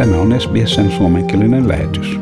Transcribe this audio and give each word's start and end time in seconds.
Tämä 0.00 0.16
on 0.16 0.40
SBSn 0.40 0.90
suomenkielinen 0.90 1.68
lähetys. 1.68 2.20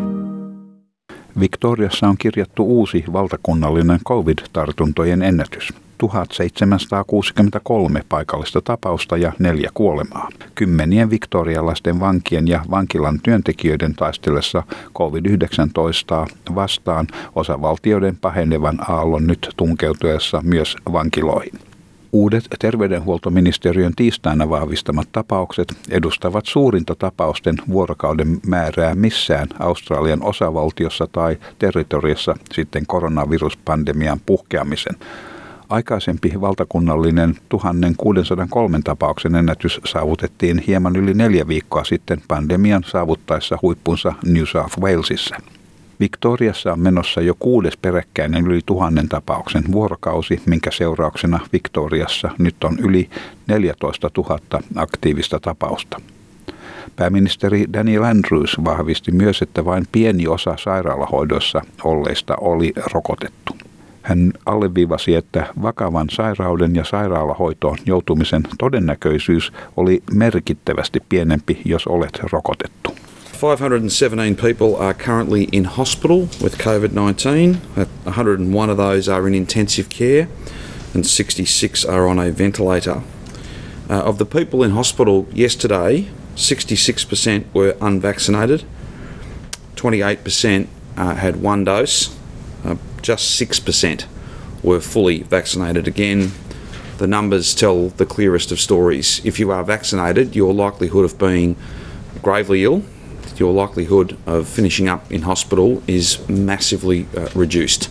Victoriassa 1.40 2.08
on 2.08 2.18
kirjattu 2.18 2.64
uusi 2.64 3.04
valtakunnallinen 3.12 4.00
COVID-tartuntojen 4.08 5.22
ennätys. 5.22 5.72
1763 5.98 8.02
paikallista 8.08 8.60
tapausta 8.60 9.16
ja 9.16 9.32
neljä 9.38 9.70
kuolemaa. 9.74 10.28
Kymmenien 10.54 11.10
viktorialaisten 11.10 12.00
vankien 12.00 12.48
ja 12.48 12.64
vankilan 12.70 13.20
työntekijöiden 13.22 13.94
taistellessa 13.94 14.62
COVID-19 14.98 16.54
vastaan 16.54 17.06
osavaltioiden 17.34 18.16
pahenevan 18.16 18.90
aallon 18.90 19.26
nyt 19.26 19.48
tunkeutuessa 19.56 20.40
myös 20.44 20.76
vankiloihin. 20.92 21.67
Uudet 22.12 22.44
terveydenhuoltoministeriön 22.58 23.92
tiistaina 23.96 24.50
vahvistamat 24.50 25.08
tapaukset 25.12 25.74
edustavat 25.90 26.46
suurinta 26.46 26.94
tapausten 26.94 27.54
vuorokauden 27.68 28.40
määrää 28.46 28.94
missään 28.94 29.48
Australian 29.58 30.22
osavaltiossa 30.22 31.08
tai 31.12 31.38
territoriassa 31.58 32.34
sitten 32.52 32.86
koronaviruspandemian 32.86 34.20
puhkeamisen. 34.26 34.96
Aikaisempi 35.68 36.32
valtakunnallinen 36.40 37.34
1603 37.48 38.80
tapauksen 38.84 39.34
ennätys 39.34 39.80
saavutettiin 39.84 40.58
hieman 40.66 40.96
yli 40.96 41.14
neljä 41.14 41.48
viikkoa 41.48 41.84
sitten 41.84 42.22
pandemian 42.28 42.84
saavuttaessa 42.84 43.58
huippunsa 43.62 44.12
New 44.24 44.44
South 44.44 44.80
Walesissa. 44.80 45.36
Victoriassa 46.00 46.72
on 46.72 46.80
menossa 46.80 47.20
jo 47.20 47.34
kuudes 47.38 47.76
peräkkäinen 47.76 48.46
yli 48.46 48.60
tuhannen 48.66 49.08
tapauksen 49.08 49.64
vuorokausi, 49.72 50.42
minkä 50.46 50.70
seurauksena 50.70 51.40
Victoriassa 51.52 52.30
nyt 52.38 52.64
on 52.64 52.78
yli 52.78 53.10
14 53.46 54.10
000 54.16 54.38
aktiivista 54.74 55.40
tapausta. 55.40 56.00
Pääministeri 56.96 57.66
Daniel 57.72 58.02
Andrews 58.02 58.56
vahvisti 58.64 59.12
myös, 59.12 59.42
että 59.42 59.64
vain 59.64 59.86
pieni 59.92 60.26
osa 60.26 60.56
sairaalahoidossa 60.58 61.62
olleista 61.84 62.36
oli 62.36 62.72
rokotettu. 62.92 63.56
Hän 64.02 64.32
alleviivasi, 64.46 65.14
että 65.14 65.46
vakavan 65.62 66.06
sairauden 66.10 66.76
ja 66.76 66.84
sairaalahoitoon 66.84 67.76
joutumisen 67.86 68.42
todennäköisyys 68.58 69.52
oli 69.76 70.02
merkittävästi 70.14 71.00
pienempi, 71.08 71.62
jos 71.64 71.86
olet 71.86 72.20
rokotettu. 72.32 72.87
517 73.38 74.34
people 74.34 74.74
are 74.74 74.92
currently 74.92 75.44
in 75.44 75.62
hospital 75.62 76.22
with 76.42 76.58
COVID 76.58 76.90
19. 76.90 77.54
101 77.54 78.70
of 78.70 78.76
those 78.76 79.08
are 79.08 79.28
in 79.28 79.34
intensive 79.34 79.88
care, 79.88 80.28
and 80.92 81.06
66 81.06 81.84
are 81.84 82.08
on 82.08 82.18
a 82.18 82.32
ventilator. 82.32 83.04
Uh, 83.88 84.02
of 84.02 84.18
the 84.18 84.26
people 84.26 84.64
in 84.64 84.72
hospital 84.72 85.28
yesterday, 85.32 86.08
66% 86.34 87.44
were 87.54 87.76
unvaccinated, 87.80 88.64
28% 89.76 90.66
uh, 90.96 91.14
had 91.14 91.36
one 91.36 91.62
dose, 91.62 92.18
uh, 92.64 92.74
just 93.02 93.40
6% 93.40 94.06
were 94.64 94.80
fully 94.80 95.22
vaccinated. 95.22 95.86
Again, 95.86 96.32
the 96.96 97.06
numbers 97.06 97.54
tell 97.54 97.90
the 97.90 98.04
clearest 98.04 98.50
of 98.50 98.58
stories. 98.58 99.24
If 99.24 99.38
you 99.38 99.52
are 99.52 99.62
vaccinated, 99.62 100.34
your 100.34 100.52
likelihood 100.52 101.04
of 101.04 101.20
being 101.20 101.54
gravely 102.20 102.64
ill, 102.64 102.82
your 103.40 103.66
likelihood 103.66 104.10
of 104.26 104.46
finishing 104.46 104.92
up 104.94 105.00
in 105.10 105.22
hospital 105.22 105.82
is 105.88 106.20
massively 106.28 107.06
uh, 107.16 107.22
reduced. 107.40 107.90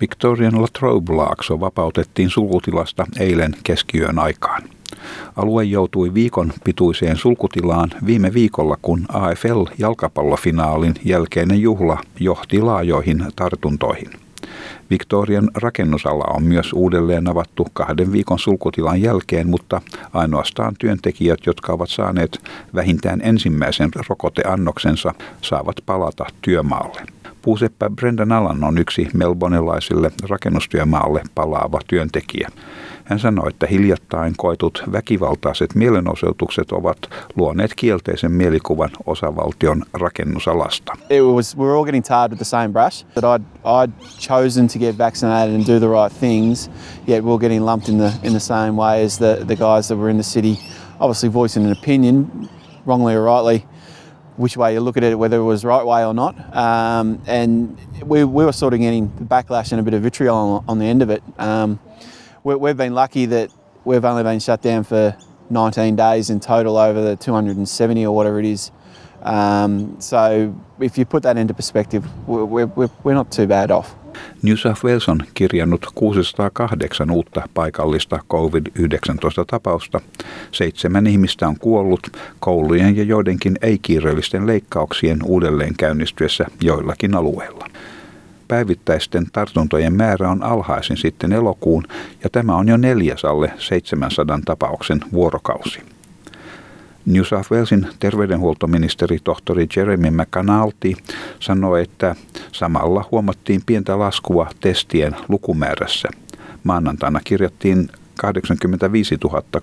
Victorian 0.00 0.62
Latrobe-laakso 0.62 1.60
vapautettiin 1.60 2.30
sulkutilasta 2.30 3.06
eilen 3.18 3.56
keskiyön 3.62 4.18
aikaan. 4.18 4.62
Alue 5.36 5.64
joutui 5.64 6.14
viikon 6.14 6.52
pituiseen 6.64 7.16
sulkutilaan 7.16 7.90
viime 8.06 8.34
viikolla, 8.34 8.76
kun 8.82 9.06
AFL-jalkapallofinaalin 9.08 10.94
jälkeinen 11.04 11.62
juhla 11.62 11.98
johti 12.20 12.60
laajoihin 12.60 13.26
tartuntoihin. 13.36 14.10
Victorian 14.90 15.50
rakennusala 15.54 16.24
on 16.36 16.42
myös 16.42 16.72
uudelleen 16.72 17.28
avattu 17.28 17.66
kahden 17.72 18.12
viikon 18.12 18.38
sulkutilan 18.38 19.02
jälkeen, 19.02 19.48
mutta 19.48 19.80
ainoastaan 20.12 20.74
työntekijät, 20.78 21.38
jotka 21.46 21.72
ovat 21.72 21.88
saaneet 21.90 22.38
vähintään 22.74 23.20
ensimmäisen 23.24 23.90
rokoteannoksensa, 24.08 25.14
saavat 25.42 25.76
palata 25.86 26.26
työmaalle. 26.42 27.02
Puuseppä 27.42 27.90
Brendan 27.90 28.32
Allan 28.32 28.64
on 28.64 28.78
yksi 28.78 29.08
melbonelaisille 29.14 30.12
rakennustyömaalle 30.28 31.22
palaava 31.34 31.80
työntekijä. 31.86 32.48
Hän 33.04 33.18
sanoi, 33.18 33.48
että 33.48 33.66
hiljattain 33.66 34.34
koetut 34.36 34.82
väkivaltaiset 34.92 35.74
mielenosoitukset 35.74 36.72
ovat 36.72 36.98
luoneet 37.36 37.74
kielteisen 37.76 38.32
mielikuvan 38.32 38.90
osavaltion 39.06 39.84
rakennusalasta. 39.92 40.92
It 41.10 41.22
was, 41.22 41.58
we 41.58 41.64
were 41.64 41.76
all 41.76 41.84
getting 41.84 42.04
tired 42.04 42.30
with 42.30 42.38
the 42.38 42.44
same 42.44 42.68
brush. 42.68 43.06
That 43.14 43.24
I'd, 43.24 43.44
I'd 43.64 43.92
chosen 44.18 44.68
to 44.68 44.77
get 44.78 44.94
vaccinated 44.94 45.54
and 45.54 45.64
do 45.64 45.78
the 45.78 45.88
right 45.88 46.10
things, 46.10 46.68
yet 47.06 47.22
we 47.22 47.30
we're 47.30 47.38
getting 47.38 47.62
lumped 47.62 47.88
in 47.88 47.98
the, 47.98 48.18
in 48.22 48.32
the 48.32 48.40
same 48.40 48.76
way 48.76 49.02
as 49.02 49.18
the, 49.18 49.44
the 49.44 49.56
guys 49.56 49.88
that 49.88 49.96
were 49.96 50.08
in 50.08 50.16
the 50.16 50.22
city, 50.22 50.58
obviously 51.00 51.28
voicing 51.28 51.64
an 51.64 51.72
opinion, 51.72 52.48
wrongly 52.84 53.14
or 53.14 53.22
rightly, 53.22 53.66
which 54.36 54.56
way 54.56 54.72
you 54.72 54.80
look 54.80 54.96
at 54.96 55.02
it, 55.02 55.18
whether 55.18 55.38
it 55.38 55.42
was 55.42 55.64
right 55.64 55.84
way 55.84 56.04
or 56.04 56.14
not. 56.14 56.56
Um, 56.56 57.20
and 57.26 57.76
we, 58.02 58.24
we 58.24 58.44
were 58.44 58.52
sort 58.52 58.72
of 58.72 58.80
getting 58.80 59.08
backlash 59.08 59.72
and 59.72 59.80
a 59.80 59.82
bit 59.82 59.94
of 59.94 60.02
vitriol 60.02 60.36
on, 60.36 60.64
on 60.68 60.78
the 60.78 60.86
end 60.86 61.02
of 61.02 61.10
it. 61.10 61.22
Um, 61.38 61.80
we, 62.44 62.68
have 62.68 62.76
been 62.76 62.94
lucky 62.94 63.26
that 63.26 63.50
we've 63.84 64.04
only 64.04 64.22
been 64.22 64.40
shut 64.40 64.62
down 64.62 64.84
for 64.84 65.16
19 65.50 65.96
days 65.96 66.30
in 66.30 66.40
total 66.40 66.76
over 66.76 67.02
the 67.02 67.16
270 67.16 68.06
or 68.06 68.14
whatever 68.14 68.38
it 68.38 68.46
is. 68.46 68.70
Um, 69.22 70.00
so 70.00 70.54
if 70.78 70.96
you 70.96 71.04
put 71.04 71.22
that 71.24 71.36
into 71.36 71.54
perspective, 71.54 72.06
we're, 72.28 72.66
we're, 72.66 72.90
we're 73.02 73.14
not 73.14 73.32
too 73.32 73.46
bad 73.46 73.70
off. 73.70 73.94
New 74.42 74.56
South 74.56 74.84
Wales 74.84 75.08
on 75.08 75.22
kirjannut 75.34 75.86
608 75.94 77.10
uutta 77.10 77.48
paikallista 77.54 78.20
COVID-19-tapausta. 78.30 80.00
Seitsemän 80.52 81.06
ihmistä 81.06 81.48
on 81.48 81.58
kuollut 81.58 82.16
koulujen 82.40 82.96
ja 82.96 83.02
joidenkin 83.02 83.58
ei-kiireellisten 83.62 84.46
leikkauksien 84.46 85.18
uudelleen 85.24 85.74
käynnistyessä 85.76 86.46
joillakin 86.60 87.14
alueilla 87.14 87.66
päivittäisten 88.48 89.26
tartuntojen 89.32 89.92
määrä 89.92 90.30
on 90.30 90.42
alhaisin 90.42 90.96
sitten 90.96 91.32
elokuun 91.32 91.84
ja 92.24 92.30
tämä 92.30 92.56
on 92.56 92.68
jo 92.68 92.76
neljäs 92.76 93.24
alle 93.24 93.52
700 93.58 94.40
tapauksen 94.44 95.00
vuorokausi. 95.12 95.97
New 97.08 97.22
South 97.22 97.52
Walesin 97.52 97.86
terveydenhuoltoministeri 98.00 99.18
tohtori 99.24 99.66
Jeremy 99.76 100.10
McAnulty 100.10 100.92
sanoi, 101.40 101.82
että 101.82 102.14
samalla 102.52 103.04
huomattiin 103.10 103.60
pientä 103.66 103.98
laskua 103.98 104.50
testien 104.60 105.16
lukumäärässä. 105.28 106.08
Maanantaina 106.64 107.20
kirjattiin 107.24 107.88
85 108.20 109.18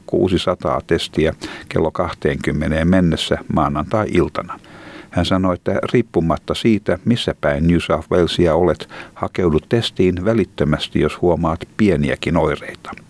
600 0.06 0.82
testiä 0.88 1.34
kello 1.70 1.92
20 1.92 2.86
mennessä 2.86 3.38
maanantai-iltana. 3.54 4.60
Hän 5.12 5.26
sanoi, 5.26 5.56
että 5.56 5.80
riippumatta 5.94 6.54
siitä, 6.54 7.00
missä 7.06 7.36
päin 7.42 7.68
New 7.68 7.78
South 7.80 8.12
Walesia 8.12 8.56
olet, 8.56 8.90
hakeudut 9.14 9.66
testiin 9.70 10.26
välittömästi, 10.26 11.00
jos 11.00 11.22
huomaat 11.22 11.60
pieniäkin 11.78 12.38
oireita. 12.38 13.05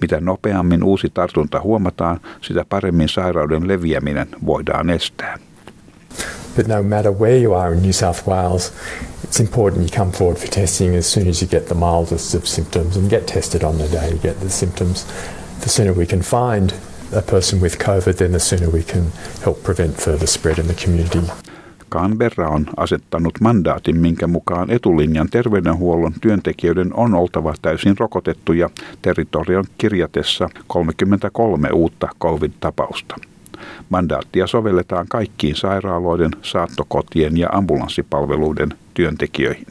Mitä 0.00 0.20
nopeammin 0.20 0.84
uusi 0.84 1.10
tartunta 1.14 1.60
huomataan, 1.60 2.20
sitä 2.40 2.64
paremmin 2.68 3.08
sairauden 3.08 3.68
leviäminen 3.68 4.28
voidaan 4.46 4.90
estää. 4.90 5.38
But 6.56 6.66
no 6.66 6.82
matter 6.82 7.12
where 7.12 7.38
you 7.42 7.54
are 7.54 7.72
in 7.74 7.82
New 7.82 7.92
South 7.92 8.28
Wales, 8.28 8.72
it's 9.24 9.40
important 9.40 9.82
you 9.82 9.98
come 9.98 10.12
forward 10.12 10.38
for 10.38 10.48
testing 10.48 10.96
as 10.96 11.12
soon 11.12 11.28
as 11.28 11.40
you 11.42 11.48
get 11.48 11.66
the 11.68 11.74
mildest 11.74 12.34
of 12.34 12.46
symptoms 12.46 12.96
and 12.96 13.10
get 13.10 13.26
tested 13.26 13.64
on 13.64 13.78
the 13.78 13.88
day 13.88 14.10
you 14.10 14.18
get 14.18 14.40
the 14.40 14.50
symptoms. 14.50 15.06
The 15.60 15.68
sooner 15.68 15.94
we 15.94 16.06
can 16.06 16.22
find 16.22 16.74
a 17.12 17.22
person 17.22 17.60
with 17.60 17.78
COVID, 17.78 18.16
then 18.16 18.32
the 18.32 18.40
sooner 18.40 18.68
we 18.70 18.82
can 18.82 19.12
help 19.44 19.62
prevent 19.62 19.96
further 20.00 20.26
spread 20.26 20.58
in 20.58 20.66
the 20.66 20.74
community. 20.74 21.20
Canberra 21.92 22.48
on 22.48 22.66
asettanut 22.76 23.40
mandaatin, 23.40 23.96
minkä 23.96 24.26
mukaan 24.26 24.70
etulinjan 24.70 25.28
terveydenhuollon 25.30 26.12
työntekijöiden 26.20 26.94
on 26.94 27.14
oltava 27.14 27.54
täysin 27.62 27.98
rokotettuja 27.98 28.70
territorion 29.02 29.64
kirjatessa 29.78 30.48
33 30.66 31.70
uutta 31.70 32.08
COVID-tapausta. 32.20 33.16
Mandaattia 33.90 34.46
sovelletaan 34.46 35.06
kaikkiin 35.08 35.56
sairaaloiden, 35.56 36.30
saattokotien 36.42 37.36
ja 37.36 37.48
ambulanssipalveluiden 37.52 38.68
työntekijöihin. 38.94 39.66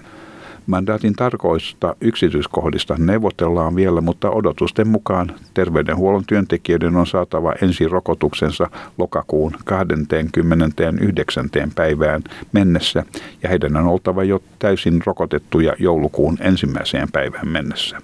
Mandaatin 0.67 1.13
tarkoista 1.13 1.95
yksityiskohdista 2.01 2.95
neuvotellaan 2.97 3.75
vielä, 3.75 4.01
mutta 4.01 4.29
odotusten 4.29 4.87
mukaan 4.87 5.35
terveydenhuollon 5.53 6.23
työntekijöiden 6.27 6.95
on 6.95 7.07
saatava 7.07 7.53
ensirokotuksensa 7.61 8.69
lokakuun 8.97 9.55
29. 9.65 11.49
päivään 11.75 12.23
mennessä 12.51 13.03
ja 13.43 13.49
heidän 13.49 13.75
on 13.75 13.87
oltava 13.87 14.23
jo 14.23 14.43
täysin 14.59 15.01
rokotettuja 15.05 15.73
joulukuun 15.79 16.37
ensimmäiseen 16.41 17.11
päivään 17.11 17.47
mennessä. 17.47 17.97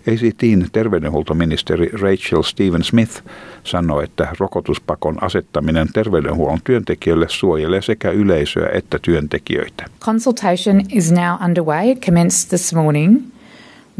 ACTin 0.00 0.66
terveydenhuoltoministeri 0.72 1.90
Rachel 1.92 2.42
Steven 2.42 2.84
Smith 2.84 3.22
sanoi, 3.64 4.04
että 4.04 4.28
rokotuspakon 4.38 5.22
asettaminen 5.22 5.88
terveydenhuollon 5.92 6.58
työntekijöille 6.64 7.26
suojelee 7.28 7.82
sekä 7.82 8.10
yleisöä 8.10 8.68
että 8.72 8.98
työntekijöitä. 9.02 9.84
Consultation 10.00 10.80
is 10.88 11.12
now 11.12 11.44
underway. 11.44 11.90
It 11.90 12.06
commenced 12.06 12.48
this 12.48 12.74
morning 12.74 13.22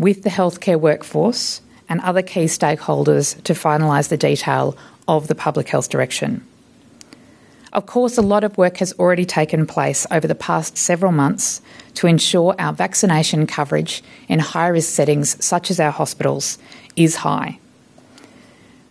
with 0.03 0.21
the 0.21 0.33
healthcare 0.39 0.79
workforce 0.79 1.63
and 1.89 2.01
other 2.09 2.23
key 2.23 2.49
stakeholders 2.49 3.35
to 3.35 3.55
finalise 3.55 4.09
the 4.09 4.29
detail 4.29 4.73
of 5.07 5.27
the 5.27 5.35
public 5.35 5.73
health 5.73 5.91
direction. 5.91 6.43
Of 7.73 7.87
course, 7.87 8.19
a 8.19 8.23
lot 8.23 8.45
of 8.45 8.59
work 8.59 8.79
has 8.79 8.93
already 8.99 9.25
taken 9.25 9.67
place 9.67 10.07
over 10.11 10.27
the 10.27 10.35
past 10.35 10.77
several 10.77 11.13
months 11.13 11.63
to 11.95 12.09
ensure 12.09 12.55
our 12.59 12.73
vaccination 12.73 13.47
coverage 13.47 14.03
in 14.29 14.41
high 14.41 14.69
risk 14.69 14.89
settings, 14.89 15.37
such 15.45 15.71
as 15.71 15.79
our 15.79 15.93
hospitals, 15.93 16.59
is 16.97 17.17
high. 17.17 17.59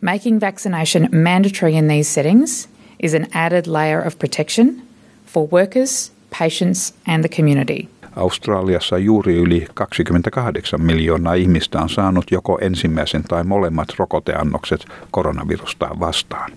Making 0.01 0.39
vaccination 0.39 1.09
mandatory 1.11 1.75
in 1.75 1.89
these 1.89 2.07
settings 2.07 2.67
is 2.99 3.13
an 3.13 3.27
added 3.33 3.67
layer 3.67 4.01
of 4.01 4.17
protection 4.17 4.81
for 5.25 5.47
workers, 5.51 6.11
patients, 6.29 6.93
and 7.05 7.23
the 7.23 7.35
community. 7.35 7.89
Australiassa 8.15 8.97
juuri 8.97 9.35
yli 9.35 9.67
28 9.73 10.77
miljoonaa 10.77 11.33
ihmistä 11.33 11.79
on 11.79 11.89
saanut 11.89 12.31
joko 12.31 12.57
ensimmäisen 12.61 13.23
tai 13.23 13.43
molemmat 13.43 13.87
rokoteannokset 13.97 14.85
koronavirusta 15.11 15.89
vastaan. 15.99 16.51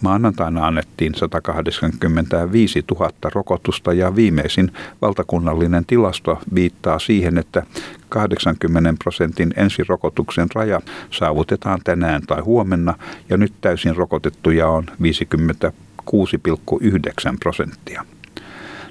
Maanantaina 0.00 0.66
annettiin 0.66 1.14
185 1.14 2.84
000 2.90 3.10
rokotusta 3.34 3.92
ja 3.92 4.16
viimeisin 4.16 4.72
valtakunnallinen 5.02 5.86
tilasto 5.86 6.38
viittaa 6.54 6.98
siihen, 6.98 7.38
että 7.38 7.62
80 8.08 8.94
prosentin 9.04 9.54
ensirokotuksen 9.56 10.48
raja 10.54 10.80
saavutetaan 11.10 11.80
tänään 11.84 12.22
tai 12.26 12.40
huomenna 12.40 12.94
ja 13.28 13.36
nyt 13.36 13.52
täysin 13.60 13.96
rokotettuja 13.96 14.68
on 14.68 14.86
56,9 15.02 17.36
prosenttia. 17.40 18.04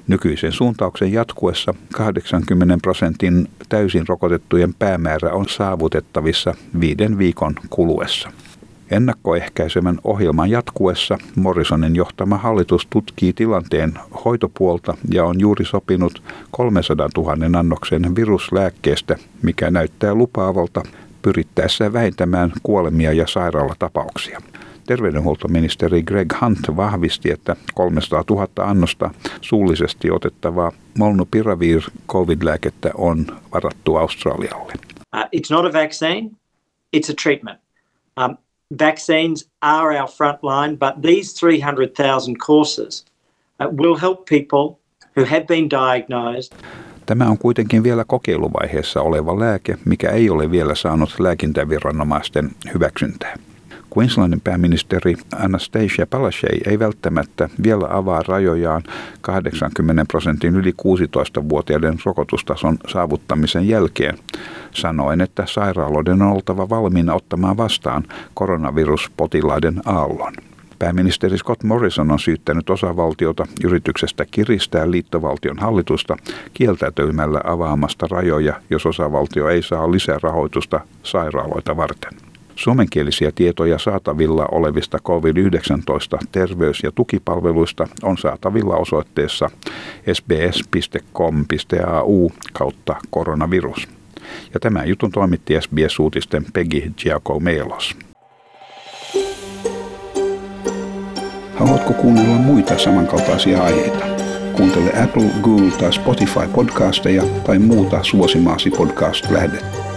Nykyisen 0.08 0.52
suuntauksen 0.52 1.12
jatkuessa 1.12 1.74
80 1.92 2.78
prosentin 2.82 3.48
täysin 3.68 4.08
rokotettujen 4.08 4.74
päämäärä 4.74 5.32
on 5.32 5.48
saavutettavissa 5.48 6.54
viiden 6.80 7.18
viikon 7.18 7.54
kuluessa. 7.70 8.30
Ennakkoehkäisevän 8.90 9.98
ohjelman 10.04 10.50
jatkuessa 10.50 11.18
Morrisonin 11.36 11.96
johtama 11.96 12.36
hallitus 12.36 12.86
tutkii 12.90 13.32
tilanteen 13.32 13.94
hoitopuolta 14.24 14.96
ja 15.12 15.24
on 15.24 15.40
juuri 15.40 15.64
sopinut 15.64 16.22
300 16.50 17.08
000 17.16 17.58
annoksen 17.58 18.16
viruslääkkeestä, 18.16 19.16
mikä 19.42 19.70
näyttää 19.70 20.14
lupaavalta 20.14 20.82
pyrittäessä 21.22 21.92
vähentämään 21.92 22.52
kuolemia 22.62 23.12
ja 23.12 23.26
sairaalatapauksia. 23.26 24.40
Terveydenhuoltoministeri 24.86 26.02
Greg 26.02 26.32
Hunt 26.40 26.76
vahvisti, 26.76 27.30
että 27.30 27.56
300 27.74 28.24
000 28.30 28.48
annosta 28.56 29.10
suullisesti 29.40 30.10
otettavaa 30.10 30.72
molnupiravir 30.98 31.82
covid-lääkettä 32.08 32.90
on 32.94 33.26
varattu 33.54 33.96
Australialle. 33.96 34.72
Uh, 35.16 35.22
it's 35.22 35.50
not 35.50 35.64
a 35.66 35.72
vaccine, 35.72 36.30
it's 36.96 37.12
a 37.12 37.14
treatment. 37.22 37.60
Um, 38.24 38.36
vaccines 38.78 39.50
are 39.62 40.00
our 40.00 40.08
front 40.08 40.42
line, 40.42 40.76
but 40.76 41.02
these 41.02 41.34
300,000 41.40 42.36
courses 42.46 43.04
uh, 43.60 43.68
will 43.70 43.96
help 43.96 44.28
people 44.28 44.78
who 45.16 45.24
have 45.24 45.46
been 45.46 45.70
diagnosed. 45.70 46.52
Tämä 47.06 47.26
on 47.26 47.38
kuitenkin 47.38 47.82
vielä 47.82 48.04
kokeiluvaiheessa 48.04 49.00
oleva 49.00 49.38
lääke, 49.38 49.78
mikä 49.84 50.10
ei 50.10 50.30
ole 50.30 50.50
vielä 50.50 50.74
saanut 50.74 51.14
lääkintäviranomaisten 51.18 52.50
hyväksyntää. 52.74 53.36
Queenslandin 53.96 54.40
pääministeri 54.40 55.14
Anastasia 55.36 56.06
Palaszczuk 56.06 56.66
ei 56.66 56.78
välttämättä 56.78 57.48
vielä 57.62 57.86
avaa 57.90 58.22
rajojaan 58.28 58.82
80 59.20 60.04
prosentin 60.08 60.56
yli 60.56 60.70
16-vuotiaiden 60.70 61.98
rokotustason 62.04 62.78
saavuttamisen 62.88 63.68
jälkeen, 63.68 64.18
sanoen, 64.70 65.20
että 65.20 65.44
sairaaloiden 65.46 66.22
on 66.22 66.32
oltava 66.32 66.68
valmiina 66.68 67.14
ottamaan 67.14 67.56
vastaan 67.56 68.04
koronaviruspotilaiden 68.34 69.80
aallon. 69.86 70.34
Pääministeri 70.78 71.38
Scott 71.38 71.62
Morrison 71.62 72.10
on 72.10 72.18
syyttänyt 72.18 72.70
osavaltiota 72.70 73.46
yrityksestä 73.64 74.24
kiristää 74.30 74.90
liittovaltion 74.90 75.58
hallitusta 75.58 76.16
kieltäytymällä 76.54 77.40
avaamasta 77.44 78.06
rajoja, 78.10 78.60
jos 78.70 78.86
osavaltio 78.86 79.48
ei 79.48 79.62
saa 79.62 79.90
lisää 79.90 80.18
rahoitusta 80.22 80.80
sairaaloita 81.02 81.76
varten. 81.76 82.29
Suomenkielisiä 82.60 83.32
tietoja 83.34 83.78
saatavilla 83.78 84.48
olevista 84.52 84.98
COVID-19 84.98 86.18
terveys- 86.32 86.82
ja 86.82 86.92
tukipalveluista 86.92 87.88
on 88.02 88.18
saatavilla 88.18 88.76
osoitteessa 88.76 89.50
sbs.com.au 90.12 91.50
kautta 92.52 92.96
koronavirus. 93.10 93.88
Ja 94.54 94.60
tämän 94.60 94.88
jutun 94.88 95.10
toimitti 95.10 95.54
SBS-uutisten 95.60 96.44
Peggy 96.52 96.92
Giacomelos. 96.96 97.96
Haluatko 101.54 101.92
kuunnella 101.92 102.36
muita 102.36 102.78
samankaltaisia 102.78 103.62
aiheita? 103.62 104.06
Kuuntele 104.56 105.02
Apple, 105.02 105.30
Google 105.42 105.70
tai 105.70 105.92
Spotify 105.92 106.48
podcasteja 106.54 107.22
tai 107.46 107.58
muuta 107.58 108.02
suosimaasi 108.02 108.70
podcast-lähdettä. 108.70 109.89